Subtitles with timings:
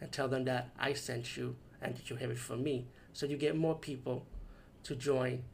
[0.00, 2.86] and tell them that I sent you and that you have it from me.
[3.12, 4.26] So you get more people
[4.84, 5.44] to join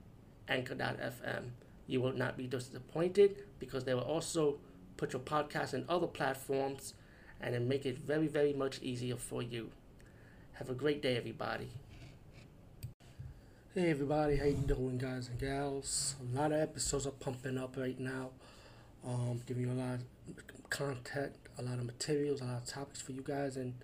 [0.48, 1.50] Anchor.fm.
[1.86, 4.58] You will not be disappointed because they will also
[4.96, 6.94] put your podcast in other platforms
[7.40, 9.70] and then make it very, very much easier for you.
[10.54, 11.70] Have a great day, everybody.
[13.72, 16.16] Hey everybody, how you doing, guys and gals?
[16.20, 18.30] A lot of episodes are pumping up right now.
[19.06, 23.00] Um, giving you a lot of content, a lot of materials, a lot of topics
[23.00, 23.74] for you guys and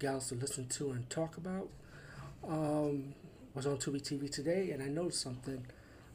[0.00, 1.68] gals to listen to and talk about.
[2.46, 3.14] Um,
[3.54, 5.66] was on Tubi TV today, and I noticed something.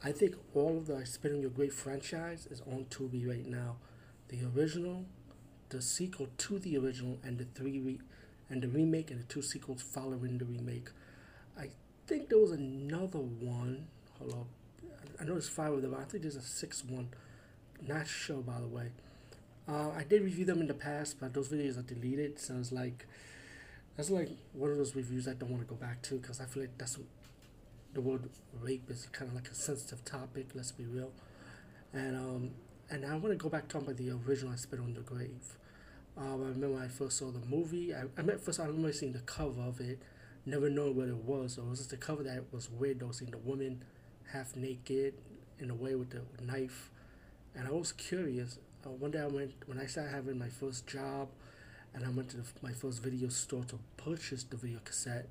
[0.04, 3.78] I think all of the Spit on Your Grave franchise is on Tubi right now.
[4.28, 5.06] The original,
[5.70, 8.02] the sequel to the original, and the three re-
[8.50, 10.90] and the remake and the two sequels following the remake.
[11.58, 11.70] I
[12.08, 13.88] think there was another one.
[14.20, 14.48] Hold up.
[15.20, 15.96] I know there's five of them.
[15.96, 17.10] I think there's a sixth one.
[17.88, 18.90] Not sure, by the way.
[19.68, 22.40] Uh, I did review them in the past, but those videos are deleted.
[22.40, 23.08] So it's like,
[23.96, 26.46] that's like one of those reviews I don't want to go back to because I
[26.46, 26.98] feel like that's
[27.94, 28.30] the word
[28.62, 30.48] rape is kind of like a sensitive topic.
[30.54, 31.12] Let's be real.
[31.94, 32.52] And um,
[32.90, 35.58] and I want to go back talking about the original I Spit on the Grave.
[36.18, 37.94] Um, I remember when I first saw the movie.
[37.94, 38.60] I, I first.
[38.60, 40.00] I remember seeing the cover of it,
[40.46, 41.58] never knowing what it was.
[41.58, 43.00] Or it was just the cover that was weird.
[43.00, 43.84] Though seeing the woman
[44.34, 45.14] half naked
[45.60, 46.92] in a way with the knife,
[47.56, 48.60] and I was curious.
[48.86, 51.30] Uh, one day I went when I started having my first job,
[51.96, 55.30] and I went to the, my first video store to purchase the video cassette.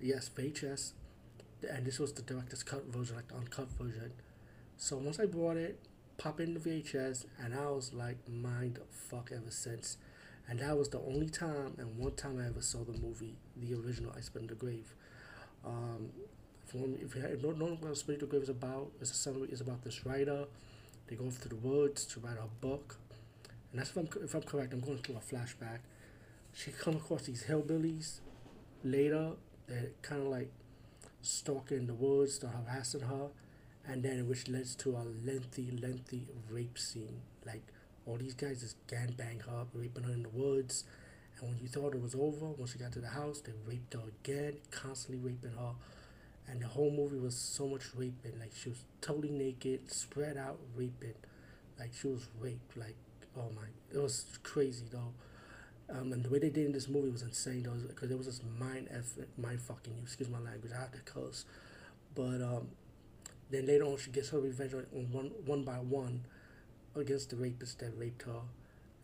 [0.00, 0.92] Yes, VHS,
[1.68, 4.12] and this was the director's cut version, like the uncut version.
[4.76, 5.78] So once I bought it,
[6.18, 9.96] pop in the VHS, and I was like mind fuck ever since.
[10.48, 13.74] And that was the only time and one time I ever saw the movie, the
[13.74, 14.92] original I Spit on the Grave.
[15.64, 16.10] Um,
[16.74, 19.48] if you, don't know what Spit on the Grave is about, it's a summary.
[19.52, 20.46] It's about this writer.
[21.06, 22.96] They go off to the woods to write a book,
[23.72, 24.72] and that's if I'm if I'm correct.
[24.72, 25.78] I'm going through a flashback.
[26.54, 28.20] She come across these hillbillies
[28.84, 29.32] later
[29.68, 30.50] that kind of like
[31.22, 33.28] stalking in the woods, start harassing her,
[33.86, 37.22] and then which leads to a lengthy, lengthy rape scene.
[37.46, 37.62] Like
[38.06, 40.84] all these guys just gang bang her raping her in the woods.
[41.40, 43.94] And when you thought it was over, once she got to the house, they raped
[43.94, 45.72] her again, constantly raping her.
[46.46, 48.38] And the whole movie was so much raping.
[48.38, 51.14] Like she was totally naked, spread out raping.
[51.78, 52.76] Like she was raped.
[52.76, 52.96] Like
[53.36, 53.62] oh my,
[53.92, 55.12] it was crazy though.
[55.90, 58.26] Um, and the way they did in this movie was insane though, because there was
[58.26, 60.02] this mind effort, mind fucking you.
[60.02, 61.44] Excuse my language, I have to curse.
[62.14, 62.68] But um,
[63.50, 66.24] then later on, she gets her revenge on one one by one
[66.96, 68.40] against the rapist that raped her.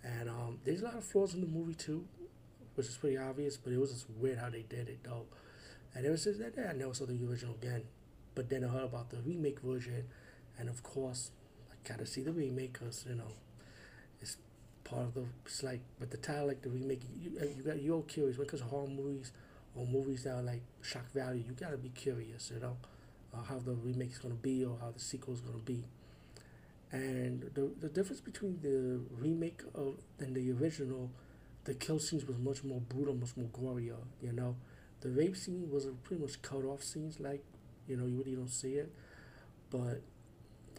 [0.04, 2.04] And um, there's a lot of flaws in the movie too,
[2.74, 3.56] which is pretty obvious.
[3.56, 5.26] But it was just weird how they did it though.
[5.94, 7.82] And ever since that day, I never saw the original again.
[8.34, 10.04] But then I heard about the remake version,
[10.58, 11.32] and of course,
[11.72, 13.32] I gotta see the remake because you know,
[14.20, 14.36] it's
[14.84, 15.24] part of the.
[15.46, 18.88] It's like, but the title, like the remake, you you got you're curious because horror
[18.88, 19.32] movies
[19.74, 21.42] or movies that are like shock value.
[21.46, 22.76] You gotta be curious, you know,
[23.34, 25.84] uh, how the remake is gonna be or how the sequel is gonna be.
[26.90, 31.10] And the the difference between the remake of and the original,
[31.64, 33.98] the kill scenes was much more brutal, much more gorier.
[34.22, 34.56] You know,
[35.00, 37.44] the rape scene was pretty much cut off scenes, like
[37.86, 38.90] you know you really don't see it,
[39.70, 40.02] but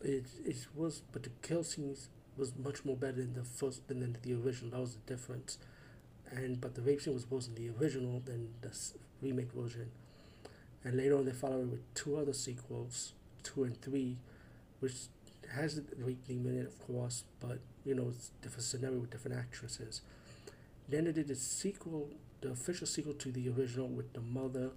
[0.04, 4.00] it it was but the kill scenes was much more better than the first than,
[4.00, 4.72] than the original.
[4.72, 5.58] That was the difference,
[6.32, 8.72] and but the rape scene was worse in the original than the
[9.22, 9.92] remake version,
[10.84, 13.14] and later on they followed it with two other sequels,
[13.44, 14.18] two and three,
[14.80, 14.94] which
[15.54, 19.10] has the rape theme in it, of course, but you know it's different scenario with
[19.10, 20.02] different actresses.
[20.88, 22.10] Then they did the sequel,
[22.42, 24.72] the official sequel to the original with the mother,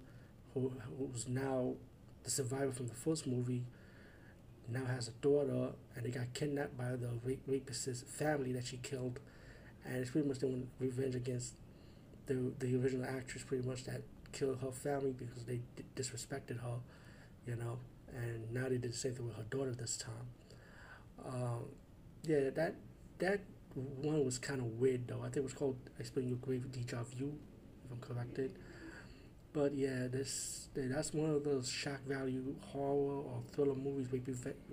[0.53, 1.75] who who was now
[2.23, 3.63] the survivor from the first movie.
[4.69, 7.09] Now has a daughter, and they got kidnapped by the
[7.47, 9.19] rapist's family that she killed,
[9.85, 11.53] and it's pretty much want revenge against
[12.25, 14.01] the the original actress, pretty much that
[14.31, 15.59] killed her family because they
[15.95, 16.77] disrespected her,
[17.45, 17.79] you know.
[18.15, 20.27] And now they did the same thing with her daughter this time.
[21.25, 21.65] Um,
[22.23, 22.75] yeah, that
[23.19, 23.41] that
[23.75, 25.19] one was kind of weird though.
[25.19, 27.33] I think it was called "I Spit on Your Grave Deja Vu,"
[27.85, 28.55] if I'm corrected.
[29.53, 34.27] But yeah, this that's one of those shock value horror or thriller movies, rape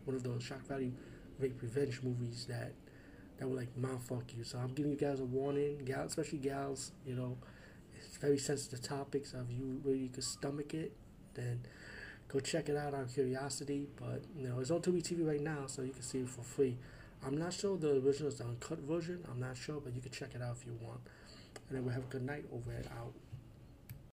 [0.05, 0.93] one of those shock value
[1.39, 2.73] rape revenge movies that
[3.39, 4.45] that will like mouthfuck you.
[4.45, 6.93] So I'm giving you guys a warning, gals, especially gals.
[7.07, 7.37] You know,
[7.95, 9.35] it's very sensitive topics.
[9.35, 10.93] If you really could stomach it,
[11.35, 11.61] then
[12.29, 13.87] go check it out on Curiosity.
[13.97, 16.43] But you know, it's on Tubi TV right now, so you can see it for
[16.43, 16.79] free.
[17.27, 19.25] I'm not sure the original is the uncut version.
[19.31, 21.01] I'm not sure, but you can check it out if you want.
[21.69, 23.13] And then we have a good night over it out.